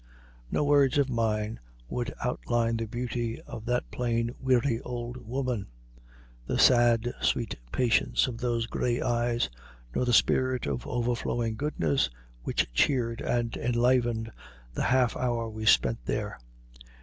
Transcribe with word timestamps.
No 0.49 0.63
words 0.63 0.97
of 0.97 1.11
mine 1.11 1.59
would 1.87 2.11
outline 2.25 2.77
the 2.77 2.87
beauty 2.87 3.39
of 3.43 3.65
that 3.65 3.91
plain, 3.91 4.31
weary 4.39 4.79
old 4.81 5.15
woman, 5.17 5.67
the 6.47 6.57
sad, 6.57 7.13
sweet 7.21 7.53
patience 7.71 8.25
of 8.25 8.39
those 8.39 8.65
gray 8.65 8.99
eyes, 8.99 9.47
nor 9.93 10.03
the 10.05 10.11
spirit 10.11 10.65
of 10.65 10.87
overflowing 10.87 11.55
goodness 11.55 12.09
which 12.41 12.73
cheered 12.73 13.21
and 13.21 13.55
enlivened 13.57 14.31
the 14.73 14.81
half 14.81 15.15
hour 15.15 15.47
we 15.47 15.67
spent 15.67 16.03
there. 16.05 16.39